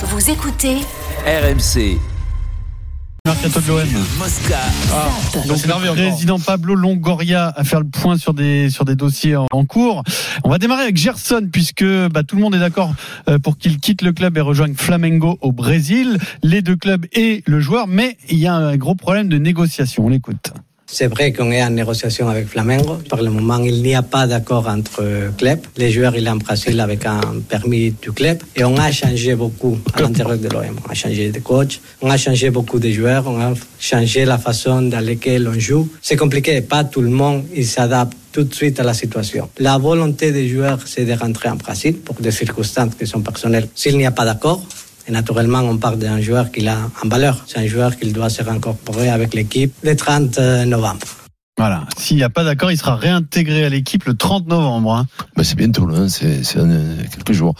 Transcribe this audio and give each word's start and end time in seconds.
Vous 0.00 0.30
écoutez 0.30 0.76
RMC. 1.26 1.98
Mercato 3.26 3.60
de 3.60 3.66
l'OM. 3.66 4.04
Mosca. 4.16 4.60
Donc 5.48 5.66
le 5.66 5.92
président 5.92 6.38
Pablo 6.38 6.76
Longoria 6.76 7.52
a 7.56 7.64
fait 7.64 7.78
le 7.80 7.88
point 7.88 8.16
sur 8.16 8.32
des 8.32 8.70
sur 8.70 8.84
des 8.84 8.94
dossiers 8.94 9.34
en, 9.34 9.46
en 9.50 9.64
cours. 9.64 10.04
On 10.44 10.50
va 10.50 10.58
démarrer 10.58 10.84
avec 10.84 10.96
Gerson 10.96 11.48
puisque 11.52 11.84
bah, 12.12 12.22
tout 12.22 12.36
le 12.36 12.42
monde 12.42 12.54
est 12.54 12.60
d'accord 12.60 12.94
euh, 13.28 13.40
pour 13.40 13.58
qu'il 13.58 13.80
quitte 13.80 14.02
le 14.02 14.12
club 14.12 14.38
et 14.38 14.40
rejoigne 14.40 14.74
Flamengo 14.74 15.36
au 15.40 15.50
Brésil. 15.50 16.18
Les 16.44 16.62
deux 16.62 16.76
clubs 16.76 17.06
et 17.12 17.42
le 17.46 17.58
joueur, 17.60 17.88
mais 17.88 18.16
il 18.30 18.38
y 18.38 18.46
a 18.46 18.54
un 18.54 18.76
gros 18.76 18.94
problème 18.94 19.28
de 19.28 19.38
négociation. 19.38 20.06
On 20.06 20.10
l'écoute. 20.10 20.52
C'est 20.90 21.06
vrai 21.06 21.34
qu'on 21.34 21.52
est 21.52 21.62
en 21.62 21.68
négociation 21.68 22.30
avec 22.30 22.48
Flamengo. 22.48 22.94
Par 23.10 23.22
le 23.22 23.30
moment, 23.30 23.58
il 23.62 23.82
n'y 23.82 23.94
a 23.94 24.00
pas 24.02 24.26
d'accord 24.26 24.66
entre 24.66 25.04
clubs. 25.36 25.60
Les 25.76 25.92
joueurs, 25.92 26.16
il 26.16 26.26
est 26.26 26.30
en 26.30 26.36
Brésil 26.36 26.80
avec 26.80 27.04
un 27.04 27.20
permis 27.46 27.90
du 27.90 28.10
club. 28.10 28.38
Et 28.56 28.64
on 28.64 28.74
a 28.78 28.90
changé 28.90 29.34
beaucoup 29.34 29.78
à 29.92 30.00
l'intérieur 30.00 30.38
de 30.38 30.48
l'OM. 30.48 30.76
On 30.86 30.90
a 30.90 30.94
changé 30.94 31.30
de 31.30 31.40
coach, 31.40 31.78
on 32.00 32.08
a 32.10 32.16
changé 32.16 32.48
beaucoup 32.48 32.78
de 32.78 32.88
joueurs, 32.88 33.24
on 33.26 33.38
a 33.38 33.52
changé 33.78 34.24
la 34.24 34.38
façon 34.38 34.80
dans 34.80 35.04
laquelle 35.04 35.46
on 35.46 35.58
joue. 35.58 35.86
C'est 36.00 36.16
compliqué. 36.16 36.62
Pas 36.62 36.84
tout 36.84 37.02
le 37.02 37.10
monde, 37.10 37.44
s'adapte 37.62 38.16
tout 38.32 38.44
de 38.44 38.54
suite 38.54 38.80
à 38.80 38.82
la 38.82 38.94
situation. 38.94 39.50
La 39.58 39.76
volonté 39.76 40.32
des 40.32 40.48
joueurs, 40.48 40.80
c'est 40.86 41.04
de 41.04 41.12
rentrer 41.12 41.50
en 41.50 41.56
Brésil 41.56 41.98
pour 41.98 42.14
des 42.14 42.30
circonstances 42.30 42.94
qui 42.98 43.06
sont 43.06 43.20
personnelles. 43.20 43.68
S'il 43.74 43.98
n'y 43.98 44.06
a 44.06 44.10
pas 44.10 44.24
d'accord, 44.24 44.62
et 45.08 45.12
naturellement, 45.12 45.60
on 45.60 45.78
parle 45.78 45.98
d'un 45.98 46.20
joueur 46.20 46.52
qui 46.52 46.66
a 46.68 46.76
en 47.02 47.08
valeur. 47.08 47.42
C'est 47.46 47.58
un 47.58 47.66
joueur 47.66 47.96
qui 47.96 48.12
doit 48.12 48.28
se 48.28 48.42
réincorporer 48.42 49.08
avec 49.08 49.34
l'équipe 49.34 49.72
le 49.82 49.96
30 49.96 50.38
novembre. 50.66 51.06
Voilà. 51.56 51.86
S'il 51.96 52.16
n'y 52.18 52.22
a 52.22 52.30
pas 52.30 52.44
d'accord, 52.44 52.70
il 52.70 52.78
sera 52.78 52.94
réintégré 52.94 53.64
à 53.64 53.68
l'équipe 53.68 54.04
le 54.04 54.14
30 54.14 54.46
novembre. 54.46 54.94
hein. 54.94 55.06
Ben, 55.36 55.42
c'est 55.42 55.56
bientôt, 55.56 55.88
hein, 55.88 56.08
c'est 56.08 56.40
euh, 56.56 56.96
quelques 57.12 57.32
jours. 57.32 57.54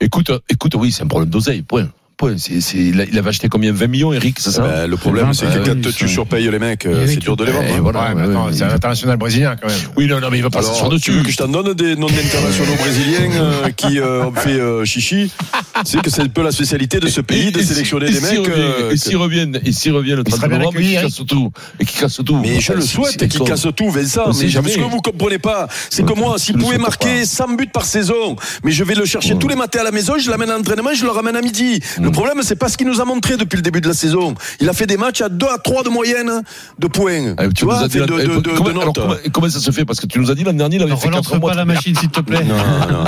Écoute, 0.00 0.30
écoute, 0.48 0.74
oui, 0.76 0.92
c'est 0.92 1.02
un 1.02 1.08
problème 1.08 1.30
d'oseille, 1.30 1.62
point. 1.62 1.88
Point. 2.20 2.34
C'est, 2.36 2.60
c'est, 2.60 2.76
il, 2.76 3.00
a- 3.00 3.04
il 3.04 3.18
avait 3.18 3.30
acheté 3.30 3.48
combien? 3.48 3.72
20 3.72 3.86
millions, 3.86 4.12
Eric, 4.12 4.38
c'est 4.40 4.50
ça? 4.50 4.60
Bah, 4.62 4.86
le 4.86 4.96
problème, 4.98 5.32
c'est 5.32 5.46
que 5.46 5.66
quand 5.66 5.74
oui, 5.86 5.92
tu 5.94 6.06
surpayes 6.06 6.50
les 6.50 6.58
mecs, 6.58 6.84
euh, 6.84 7.06
c'est 7.06 7.16
dur 7.16 7.34
de 7.34 7.44
les 7.44 7.50
vendre. 7.52 7.64
Eh, 7.70 7.72
hein. 7.72 7.78
voilà, 7.80 8.00
Ouais, 8.00 8.14
mais 8.14 8.22
ouais, 8.26 8.30
attends, 8.30 8.46
ouais, 8.48 8.52
c'est 8.54 8.64
un 8.64 8.70
international 8.74 9.16
brésilien 9.16 9.56
quand 9.60 9.68
même. 9.68 9.76
Oui, 9.96 10.06
non, 10.06 10.20
non, 10.20 10.28
mais 10.30 10.36
il 10.36 10.42
va 10.42 10.50
pas 10.50 10.58
Alors, 10.58 10.76
tu 10.76 10.84
veux 10.84 10.90
dessus. 10.90 11.22
que 11.22 11.30
je 11.32 11.36
t'en 11.38 11.48
donne 11.48 11.72
des 11.72 11.96
noms 11.96 12.08
d'internationaux 12.08 12.74
brésiliens 12.78 13.30
euh, 13.40 13.70
qui 13.76 13.98
euh, 13.98 14.24
ont 14.26 14.32
fait 14.34 14.50
euh, 14.60 14.84
chichi? 14.84 15.32
C'est 15.84 16.02
que 16.02 16.10
c'est 16.10 16.20
un 16.20 16.28
peu 16.28 16.42
la 16.42 16.52
spécialité 16.52 17.00
de 17.00 17.08
ce 17.08 17.22
pays 17.22 17.50
de 17.52 17.58
Et- 17.58 17.62
et 17.62 17.64
sélectionner 17.64 18.08
si- 18.08 18.12
des 18.12 18.18
et 18.18 18.28
s'il 18.28 18.40
mecs. 18.40 18.48
euh, 18.50 18.90
Et 18.92 18.96
s'ils 18.98 19.16
reviennent, 19.16 19.58
et 19.64 19.72
s'ils 19.72 19.92
reviennent 19.94 20.16
le 20.18 20.24
Il 20.26 20.30
30 20.30 20.36
serait 20.40 20.48
bien 20.48 20.58
novembre, 20.58 20.76
et 20.76 20.78
accueilli, 20.80 20.88
qu'ils 20.88 20.96
Eric. 20.98 21.16
cassent 21.16 21.26
tout. 21.26 21.52
Et 21.80 21.84
qu'ils 21.86 22.00
cassent 22.00 22.20
tout. 22.24 22.38
Mais 22.42 22.60
je 22.60 22.72
le 22.74 22.80
souhaite 22.82 23.28
qu'il 23.28 23.40
con. 23.40 23.44
casse 23.46 23.66
tout, 23.74 23.88
Vincent. 23.90 24.26
Mais 24.38 24.48
ce 24.50 24.76
que 24.76 24.80
vous 24.90 25.00
comprenez 25.00 25.38
pas, 25.38 25.68
c'est 25.88 26.04
que 26.04 26.12
moi, 26.12 26.34
si 26.38 26.52
je 26.52 26.58
le 26.58 26.62
pouvait 26.64 26.76
marquer 26.78 27.20
pas. 27.20 27.24
100 27.24 27.56
buts 27.56 27.70
par 27.72 27.86
saison, 27.86 28.36
mais 28.62 28.72
je 28.72 28.84
vais 28.84 28.94
le 28.94 29.06
chercher 29.06 29.36
tous 29.38 29.48
les 29.48 29.56
matins 29.56 29.80
à 29.80 29.84
la 29.84 29.90
maison, 29.90 30.14
je 30.18 30.30
l'amène 30.30 30.50
à 30.50 30.56
l'entraînement, 30.58 30.90
je 30.94 31.04
le 31.04 31.10
ramène 31.10 31.36
à 31.36 31.40
midi. 31.40 31.80
Le 32.00 32.09
problème, 32.10 32.38
c'est 32.42 32.56
pas 32.56 32.68
ce 32.68 32.76
qu'il 32.76 32.86
nous 32.86 33.00
a 33.00 33.04
montré 33.04 33.36
depuis 33.36 33.56
le 33.56 33.62
début 33.62 33.80
de 33.80 33.88
la 33.88 33.94
saison. 33.94 34.34
Il 34.60 34.68
a 34.68 34.72
fait 34.72 34.86
des 34.86 34.96
matchs 34.96 35.20
à 35.20 35.28
2 35.28 35.46
à 35.46 35.58
3 35.58 35.82
de 35.84 35.88
moyenne 35.88 36.42
de 36.78 36.86
points. 36.86 37.34
Ah, 37.38 37.44
tu 37.54 37.64
vois, 37.64 37.88
de, 37.88 37.96
eh, 37.96 38.00
de, 38.00 38.40
de, 38.40 38.50
comment, 38.50 38.64
de 38.64 38.70
alors, 38.70 38.84
notes. 38.86 38.94
comment, 38.94 39.14
comment 39.32 39.48
ça 39.48 39.60
se 39.60 39.70
fait 39.70 39.84
Parce 39.84 40.00
que 40.00 40.06
tu 40.06 40.18
nous 40.18 40.30
as 40.30 40.34
dit 40.34 40.44
l'an 40.44 40.52
dernier, 40.52 40.76
il 40.76 40.82
avait 40.82 40.90
Ne 40.92 40.96
fait 40.96 41.08
relance 41.08 41.28
4 41.28 41.40
mois. 41.40 41.50
pas 41.50 41.56
la 41.56 41.64
machine, 41.64 41.94
s'il 41.94 42.10
te 42.10 42.20
plaît. 42.20 42.44
Non, 42.50 42.56
non. 42.56 43.04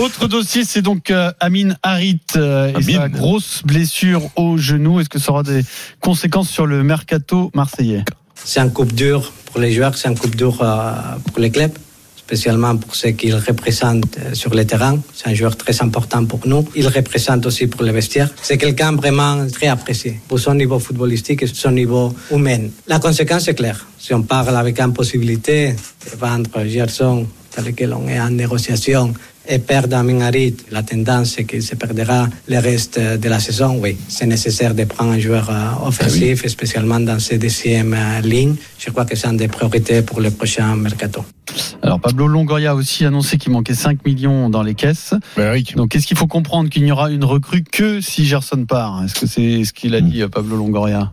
Autre 0.02 0.26
dossier, 0.26 0.64
c'est 0.64 0.82
donc 0.82 1.10
euh, 1.10 1.30
Amin 1.40 1.74
Harit 1.82 2.18
euh, 2.36 2.68
et 2.72 2.76
Amin. 2.76 2.98
sa 3.02 3.08
grosse 3.08 3.62
blessure 3.64 4.22
au 4.36 4.56
genou. 4.56 5.00
Est-ce 5.00 5.08
que 5.08 5.18
ça 5.18 5.32
aura 5.32 5.42
des 5.42 5.62
conséquences 6.00 6.48
sur 6.48 6.66
le 6.66 6.82
mercato 6.82 7.50
marseillais? 7.54 8.04
C'est 8.44 8.60
un 8.60 8.68
coup 8.68 8.84
dur 8.84 9.32
pour 9.46 9.60
les 9.60 9.72
joueurs, 9.72 9.96
c'est 9.96 10.08
un 10.08 10.14
coup 10.14 10.28
dur 10.28 10.58
euh, 10.62 10.92
pour 11.32 11.40
les 11.40 11.50
clubs, 11.50 11.72
spécialement 12.30 12.76
pour 12.76 12.94
ceux 12.94 13.10
qu'ils 13.18 13.34
représentent 13.34 14.18
euh, 14.18 14.34
sur 14.34 14.54
le 14.54 14.64
terrain. 14.64 14.96
C'est 15.12 15.28
un 15.30 15.34
joueur 15.34 15.56
très 15.56 15.76
important 15.82 16.24
pour 16.26 16.42
nous. 16.46 16.62
Il 16.76 16.86
représente 16.86 17.44
aussi 17.44 17.66
pour 17.66 17.82
les 17.82 17.90
vestiaires. 17.90 18.30
C'est 18.40 18.56
quelqu'un 18.56 18.92
vraiment 18.92 19.34
très 19.56 19.66
apprécié 19.66 20.20
pour 20.28 20.38
son 20.38 20.54
niveau 20.54 20.78
footballistique 20.78 21.42
et 21.42 21.48
son 21.48 21.72
niveau 21.72 22.14
humain. 22.30 22.62
La 22.86 23.00
conséquence 23.00 23.48
est 23.48 23.56
claire. 23.56 23.84
Si 23.98 24.14
on 24.14 24.22
parle 24.22 24.56
avec 24.56 24.78
une 24.78 24.92
possibilité 24.92 25.74
de 26.04 26.16
vendre 26.16 26.64
Gerson, 26.66 27.26
dans 27.56 27.64
lequel 27.64 27.92
on 27.94 28.06
est 28.08 28.20
en 28.20 28.30
négociation, 28.30 29.12
et 29.48 29.58
perdre 29.58 29.96
Amin 29.96 30.20
Harit, 30.20 30.56
la 30.70 30.82
tendance 30.82 31.32
c'est 31.36 31.44
qu'il 31.44 31.62
se 31.62 31.74
perdra 31.74 32.28
le 32.48 32.58
reste 32.58 32.98
de 32.98 33.28
la 33.28 33.40
saison, 33.40 33.78
oui, 33.80 33.96
c'est 34.08 34.26
nécessaire 34.26 34.74
de 34.74 34.84
prendre 34.84 35.12
un 35.12 35.18
joueur 35.18 35.48
euh, 35.50 35.86
offensif, 35.88 36.46
spécialement 36.46 37.00
dans 37.00 37.18
ces 37.18 37.38
deuxièmes 37.38 37.94
euh, 37.94 38.20
lignes. 38.20 38.56
Je 38.78 38.90
crois 38.90 39.04
que 39.04 39.16
c'est 39.16 39.28
une 39.28 39.36
des 39.36 39.48
priorités 39.48 40.02
pour 40.02 40.20
le 40.20 40.30
prochain 40.30 40.76
mercato. 40.76 41.24
Alors 41.82 42.00
Pablo 42.00 42.26
Longoria 42.26 42.72
a 42.72 42.74
aussi 42.74 43.04
annoncé 43.04 43.38
qu'il 43.38 43.52
manquait 43.52 43.74
5 43.74 44.04
millions 44.04 44.50
dans 44.50 44.62
les 44.62 44.74
caisses. 44.74 45.14
Eric, 45.36 45.74
Donc 45.76 45.94
est-ce 45.96 46.06
qu'il 46.06 46.16
faut 46.16 46.26
comprendre 46.26 46.68
qu'il 46.68 46.84
n'y 46.84 46.92
aura 46.92 47.10
une 47.10 47.24
recrue 47.24 47.64
que 47.64 48.00
si 48.00 48.26
Gerson 48.26 48.66
part? 48.66 49.02
Est-ce 49.04 49.20
que 49.20 49.26
c'est 49.26 49.64
ce 49.64 49.72
qu'il 49.72 49.94
a 49.94 50.00
dit 50.00 50.22
euh, 50.22 50.28
Pablo 50.28 50.56
Longoria? 50.56 51.12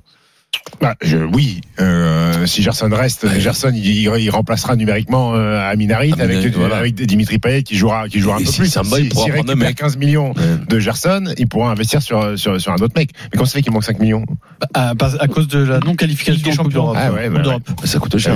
Bah, 0.82 0.96
je- 1.02 1.18
oui, 1.18 1.62
euh, 1.80 2.46
si 2.46 2.62
Gerson 2.62 2.90
reste, 2.92 3.28
Gerson 3.40 3.72
il, 3.74 3.86
il- 3.86 4.12
il 4.20 4.30
remplacera 4.30 4.76
numériquement 4.76 5.34
euh, 5.36 5.60
Amin 5.60 5.90
Harit 5.90 6.14
Amin 6.14 6.24
avec, 6.24 6.38
Harit, 6.38 6.50
voilà. 6.56 6.78
avec 6.78 6.96
Dimitri 6.96 7.40
Payet 7.40 7.64
qui 7.64 7.76
jouera, 7.76 8.08
qui 8.10 8.20
jouera 8.20 8.38
un 8.38 8.40
Et 8.40 8.44
peu 8.46 8.52
si 8.52 8.60
plus. 8.60 8.68
si, 8.68 9.10
s'il 9.24 9.32
récupère 9.32 9.56
mec. 9.68 9.76
15 9.78 9.98
millions 9.98 10.34
Ouais. 10.34 10.44
de 10.70 10.80
Gerson, 10.80 11.34
il 11.38 11.48
pourra 11.48 11.72
investir 11.72 12.02
sur, 12.02 12.38
sur, 12.38 12.60
sur 12.62 12.72
un 12.72 12.78
autre 12.78 12.94
mec. 12.96 13.10
Mais 13.24 13.30
comment 13.34 13.46
ça 13.46 13.54
fait 13.54 13.62
qu'il 13.62 13.72
manque 13.74 13.84
5 13.86 14.00
millions 14.00 14.24
à, 14.74 14.94
par- 14.96 15.22
à 15.22 15.28
cause 15.28 15.48
de 15.48 15.60
la 15.60 15.80
des 16.44 16.60
en 16.60 16.64
Coupe 16.64 16.72
Champions. 16.74 16.94
d'Europe. 16.94 16.98
Ah 17.00 17.12
ouais. 17.12 17.30
Ça 17.86 18.00
coûte 18.00 18.18
cher. 18.18 18.36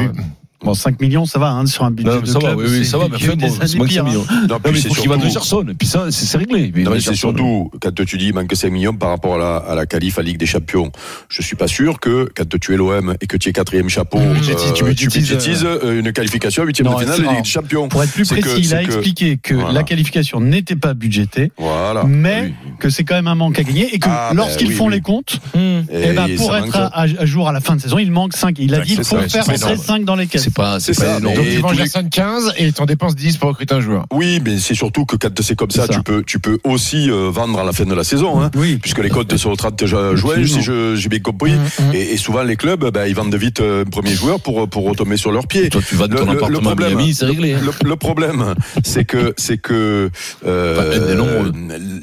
Ah. 0.62 0.66
Bon, 0.66 0.74
5 0.76 1.02
millions, 1.02 1.26
ça 1.26 1.40
va, 1.40 1.50
hein, 1.50 1.66
sur 1.66 1.84
un 1.84 1.92
budget 1.92 2.10
Non, 2.10 2.20
de 2.22 2.26
ça 2.28 2.34
va, 2.34 2.40
club, 2.54 2.58
oui, 2.60 2.66
oui, 2.70 2.86
ça 2.86 2.98
va, 3.00 3.06
mais 3.10 3.18
il 3.20 3.24
enfin, 3.26 3.36
bon, 3.36 3.48
des 3.60 3.68
c'est 3.68 3.78
moins 3.78 3.88
que 3.88 3.94
5 3.94 4.04
pires, 4.04 4.06
hein. 4.06 4.10
millions. 4.10 4.26
Non, 4.30 4.48
Non, 4.48 4.60
puis 4.60 4.72
mais 4.74 4.78
il 4.80 4.82
c'est 4.84 4.88
faut 4.90 4.94
qu'il 5.02 5.10
va 5.10 5.16
de 5.18 5.22
surtout- 5.22 5.34
Gerson. 5.34 5.66
Et 5.70 5.74
puis 5.74 5.88
ça, 5.88 6.06
c'est 6.12 6.26
c'est 6.26 6.38
réglé. 6.38 6.72
Mais 6.76 6.84
Non, 6.84 6.92
mais 6.92 7.00
c'est 7.02 7.16
surtout, 7.16 7.72
quand 7.82 7.94
tu 8.06 8.18
dis 8.18 8.28
il 8.28 8.34
manque 8.36 8.54
5 8.56 8.72
millions 8.72 8.94
par 8.94 9.10
rapport 9.10 9.36
à 9.36 9.38
la, 9.40 9.56
à 9.58 9.76
la 9.76 9.86
qualif 9.88 10.20
à 10.20 10.22
Ligue 10.22 10.38
des 10.38 10.46
Champions, 10.46 10.92
je 11.30 11.42
suis 11.42 11.56
pas 11.56 11.68
sûr 11.68 12.00
que 12.00 12.30
quand 12.36 12.48
tu 12.60 12.74
es 12.74 12.78
l'OM 12.78 13.16
et 13.22 13.26
que 13.28 13.38
tu 13.38 13.50
es 13.50 13.54
quatrième 13.54 13.90
chapeau, 13.90 14.20
Mmh, 14.20 14.22
euh, 14.22 14.74
tu 14.76 14.84
budgétises, 14.84 15.30
budgétises 15.32 15.64
euh, 15.66 16.00
une 16.00 16.12
qualification 16.14 16.62
à 16.64 16.66
huitième 16.68 16.88
de 16.90 16.96
finale 17.00 17.18
de 17.18 17.24
Ligue 17.28 17.42
des 17.44 17.50
Champions. 17.50 17.88
Pour 17.90 18.04
être 18.04 18.12
plus 18.12 18.26
C'est 18.26 18.36
que- 18.36 18.42
précis, 18.42 18.62
il 18.66 18.76
a 18.76 18.84
expliqué 18.84 19.38
que 19.38 19.56
la 19.56 19.82
qualification 19.84 20.40
n'était 20.42 20.76
pas 20.76 20.94
budgétée, 20.94 21.52
Voilà. 21.58 22.04
mais 22.04 22.54
Oui. 22.66 22.74
que 22.80 22.90
c'est 22.90 23.04
quand 23.04 23.16
même 23.16 23.28
un 23.28 23.36
manque 23.36 23.58
à 23.58 23.64
gagner 23.64 23.94
et 23.94 23.98
que 24.00 24.08
Ah, 24.10 24.28
ben 24.32 24.38
lorsqu'ils 24.38 24.74
font 24.74 24.90
les 24.90 25.02
comptes, 25.02 25.40
eh 25.56 26.14
ben, 26.14 26.28
pour 26.38 26.56
être 26.56 26.78
à, 26.94 27.26
jour 27.26 27.50
à 27.50 27.52
la 27.52 27.62
fin 27.62 27.76
de 27.76 27.82
saison, 27.82 27.98
il 27.98 28.12
manque 28.12 28.34
5. 28.36 28.58
Il 28.60 28.76
a 28.76 28.82
dit 28.82 28.96
qu'il 28.96 29.04
c'est 29.04 29.16
faut 29.16 29.18
faire 29.18 29.30
c'est 29.30 29.40
rentrer 29.52 29.56
énorme. 29.72 29.78
5 29.86 30.04
dans 30.06 30.16
les 30.16 30.28
caisses. 30.28 30.50
C'est 30.52 30.56
pas, 30.56 30.80
c'est 30.80 30.94
C'est 30.94 31.02
pas 31.06 31.12
ça, 31.14 31.18
énorme. 31.20 31.36
Donc 31.36 31.46
tu 31.46 31.58
vends 31.58 31.70
tous 31.70 31.74
les- 31.78 31.84
Gerson 31.86 32.08
15 32.12 32.54
et 32.58 32.72
t'en 32.74 32.86
dépenses 32.86 33.16
10 33.16 33.38
pour 33.38 33.50
recruter 33.50 33.74
un 33.74 33.80
joueur. 33.82 34.06
Oui, 34.12 34.42
mais 34.44 34.58
c'est 34.60 34.76
surtout 34.76 35.06
que 35.06 35.16
quand 35.16 35.42
c'est 35.42 35.56
comme 35.56 35.72
ça, 35.72 35.88
tu 35.88 36.02
peux, 36.04 36.24
tu 36.24 36.40
peux 36.40 36.58
aussi 36.64 37.10
euh, 37.10 37.30
vendre 37.32 37.60
à 37.60 37.64
la 37.64 37.72
fin 37.72 37.86
de 37.86 37.94
la 37.94 38.04
saison, 38.04 38.42
hein, 38.42 38.52
Oui. 38.56 38.78
puisque 38.82 39.00
les 39.00 39.10
codes 39.10 39.36
sont 39.38 39.52
au 39.52 39.56
30 39.56 39.86
juin, 39.86 40.14
si 40.46 40.62
je- 40.62 40.96
j'ai 40.96 41.10
bien 41.10 41.20
compris. 41.20 41.54
Et, 41.94 42.14
et 42.14 42.18
souvent 42.18 42.44
les 42.44 42.56
clubs, 42.58 42.92
ben, 42.92 43.06
ils 43.06 43.16
vendent 43.16 43.34
vite 43.36 43.62
euh, 43.62 43.84
un 43.86 43.90
premier 43.90 44.14
joueur 44.14 44.40
pour 44.42 44.68
pour 44.70 44.84
retomber 44.90 45.18
sur 45.18 45.32
leurs 45.32 45.48
pieds. 45.48 45.70
Toi, 45.70 45.82
tu 45.88 45.96
vas 45.96 46.08
de 46.08 46.14
Le- 46.14 46.20
ton 46.20 46.26
le- 46.26 46.32
le 46.34 46.38
appartement 46.38 46.70
à 46.72 46.76
problème- 46.76 46.98
Miami, 46.98 47.14
c'est 47.14 47.26
réglé. 47.26 47.54
hein. 47.54 47.60
Le, 47.64 47.90
le 47.90 47.96
problème, 47.96 48.54
c'est 48.84 49.06
que 49.06 49.34
c'est 49.38 49.58
que 49.58 50.10
euh, 50.46 51.52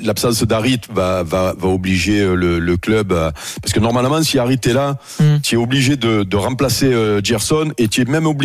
l'absence 0.03 0.43
d'Harit 0.45 0.81
va, 0.93 1.23
va, 1.23 1.55
va 1.59 1.69
obliger 1.69 2.21
euh, 2.21 2.35
le, 2.35 2.59
le 2.59 2.77
club 2.77 3.13
à- 3.13 3.33
parce 3.63 3.73
que 3.73 3.81
normalement 3.81 4.23
si 4.23 4.39
Harit 4.39 4.61
est 4.65 4.73
là, 4.73 4.97
Mm. 5.21 5.41
tu 5.43 5.55
es 5.57 5.59
obligé 5.59 5.97
de, 5.97 6.23
de 6.23 6.37
remplacer 6.37 6.87
euh, 6.87 7.21
Gerson 7.23 7.73
et 7.79 7.89
tu 7.89 8.03
es 8.03 8.05
même 8.05 8.27
obligé 8.27 8.38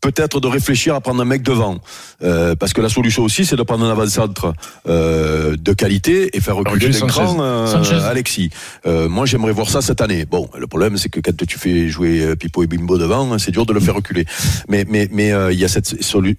peut-être 0.00 0.40
de 0.40 0.46
réfléchir 0.48 0.94
à 0.94 1.00
prendre 1.00 1.20
un 1.20 1.24
mec 1.24 1.42
devant 1.42 1.78
Euh, 2.22 2.54
parce 2.54 2.74
que 2.74 2.82
la 2.82 2.90
solution 2.90 3.22
aussi 3.22 3.46
c'est 3.46 3.56
de 3.56 3.62
prendre 3.62 3.82
un 3.86 3.90
avant-centre 3.90 4.52
euh, 4.86 5.56
de 5.56 5.72
qualité 5.72 6.36
et 6.36 6.40
faire 6.40 6.56
reculer 6.56 6.88
d'un 6.90 7.08
euh. 7.40 8.10
Alexis. 8.10 8.50
Euh, 8.86 9.08
moi 9.08 9.24
j'aimerais 9.24 9.52
voir 9.52 9.68
ça 9.70 9.80
cette 9.80 10.00
année. 10.02 10.26
Bon, 10.26 10.48
le 10.58 10.66
problème 10.66 10.98
c'est 10.98 11.08
que 11.08 11.20
quand 11.20 11.34
tu 11.46 11.58
fais 11.58 11.88
jouer 11.88 12.36
Pipo 12.36 12.62
et 12.62 12.66
Bimbo 12.66 12.98
devant, 12.98 13.32
hein, 13.32 13.38
c'est 13.38 13.52
dur 13.52 13.64
de 13.64 13.72
le 13.72 13.80
faire 13.80 13.94
reculer. 13.94 14.26
Mais 14.68 14.84
mais 14.88 15.08
mais 15.10 15.32
euh, 15.32 15.50
il 15.52 15.58
y 15.58 15.64
a 15.64 15.68
cette 15.68 15.92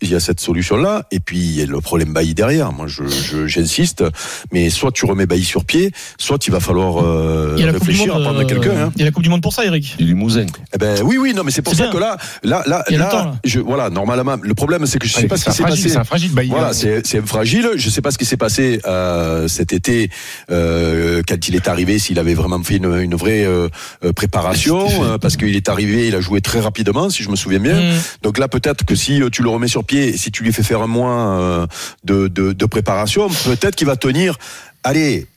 il 0.03 0.09
y 0.09 0.15
a 0.15 0.19
cette 0.19 0.39
solution 0.39 0.77
là 0.77 1.07
et 1.11 1.19
puis 1.19 1.39
il 1.39 1.55
y 1.59 1.61
a 1.61 1.65
le 1.65 1.81
problème 1.81 2.13
Bailly 2.13 2.33
derrière. 2.35 2.71
Moi 2.73 2.85
je 2.87 3.03
je- 3.07 3.47
j'insiste, 3.47 4.03
mais 4.51 4.69
soit 4.69 4.91
tu 4.91 5.05
remets 5.07 5.25
Bailly 5.25 5.43
sur 5.45 5.65
pied, 5.65 5.91
soit 6.19 6.45
il 6.47 6.51
va 6.51 6.59
falloir 6.59 7.03
euh, 7.03 7.55
Il 7.57 7.65
réfléchir 7.69 8.13
Monde. 8.13 8.21
à 8.21 8.25
prendre 8.25 8.43
quelqu'un. 8.45 8.77
Hein. 8.85 8.91
Il 8.95 8.99
y 8.99 9.01
a 9.01 9.05
la 9.05 9.11
Coupe 9.11 9.23
du 9.23 9.29
Monde 9.29 9.41
pour 9.41 9.53
ça, 9.53 9.65
Eric. 9.65 9.95
Du 9.97 10.05
Limousin. 10.05 10.45
Eh 10.73 10.77
ben 10.77 11.01
oui 11.03 11.17
oui 11.17 11.33
non 11.35 11.43
mais 11.43 11.51
c'est 11.51 11.61
pour 11.63 11.73
ça 11.75 11.83
bien. 11.85 11.91
que 11.91 11.97
là 11.97 12.17
là 12.43 12.60
là 12.65 12.83
temps, 13.09 13.35
je 13.43 13.59
voilà 13.59 13.89
normalement 13.89 14.37
le 14.41 14.53
problème 14.53 14.85
c'est 14.85 14.99
que 14.99 15.07
je 15.07 15.13
sais 15.13 15.27
pas 15.27 15.37
ce 15.37 15.45
c'est 15.45 15.51
qui 15.51 15.57
s'est 15.57 15.63
passé. 15.63 15.89
c'est 15.89 15.97
un 15.97 16.03
fragile. 16.03 16.31
Voilà, 16.49 16.73
c'est 16.73 17.25
fragile. 17.25 17.69
Je 17.75 17.89
sais 17.89 18.01
pas 18.01 18.11
ce 18.11 18.17
qui 18.17 18.25
s'est 18.25 18.37
passé 18.37 18.79
euh, 18.85 19.47
cet 19.47 19.73
été 19.73 20.09
euh, 20.49 21.21
quand 21.27 21.47
il 21.47 21.55
est 21.55 21.67
arrivé, 21.67 21.99
s'il 21.99 22.19
avait 22.19 22.33
vraiment 22.33 22.61
fait 22.63 22.77
une, 22.77 22.99
une 22.99 23.15
vraie 23.15 23.45
euh, 23.45 23.69
euh, 24.03 24.13
préparation, 24.13 24.87
euh, 25.03 25.17
parce 25.17 25.37
qu'il 25.37 25.55
est 25.55 25.69
arrivé, 25.69 26.07
il 26.07 26.15
a 26.15 26.21
joué 26.21 26.41
très 26.41 26.59
rapidement, 26.59 27.09
si 27.09 27.23
je 27.23 27.29
me 27.29 27.35
souviens 27.35 27.59
bien. 27.59 27.79
Mm. 27.79 27.95
Donc 28.23 28.37
là, 28.37 28.47
peut-être 28.47 28.85
que 28.85 28.95
si 28.95 29.21
tu 29.31 29.43
le 29.43 29.49
remets 29.49 29.67
sur 29.67 29.83
pied, 29.83 30.17
si 30.17 30.31
tu 30.31 30.43
lui 30.43 30.53
fais 30.53 30.63
faire 30.63 30.81
un 30.81 30.87
mois 30.87 31.39
euh, 31.39 31.67
de, 32.03 32.27
de, 32.27 32.53
de 32.53 32.65
préparation, 32.65 33.27
peut-être 33.45 33.75
qu'il 33.75 33.87
va 33.87 33.95
tenir. 33.95 34.37
Allez. 34.83 35.27